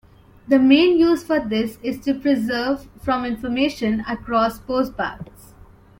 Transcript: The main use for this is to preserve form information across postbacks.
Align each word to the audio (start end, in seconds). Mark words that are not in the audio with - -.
The 0.47 0.57
main 0.57 0.97
use 0.97 1.23
for 1.23 1.39
this 1.39 1.77
is 1.83 1.99
to 2.05 2.15
preserve 2.19 2.87
form 3.03 3.23
information 3.23 3.99
across 4.07 4.59
postbacks. 4.59 5.53